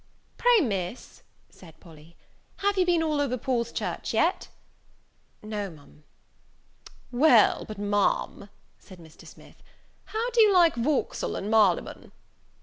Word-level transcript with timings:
"Pray, 0.35 0.61
Miss," 0.61 1.21
said 1.51 1.79
Polly, 1.79 2.15
"have 2.57 2.75
you 2.75 2.87
been 2.87 3.03
all 3.03 3.21
over 3.21 3.37
Paul's 3.37 3.71
Church 3.71 4.15
yet?" 4.15 4.47
"No, 5.43 5.69
Ma'am." 5.69 6.03
"Well, 7.11 7.65
but, 7.67 7.77
Ma'am," 7.77 8.49
said 8.79 8.97
Mr. 8.97 9.27
Smith, 9.27 9.61
"how 10.05 10.31
do 10.31 10.41
you 10.41 10.51
like 10.51 10.73
Vauxhall 10.73 11.35
and 11.35 11.51
Marybone?" 11.51 12.11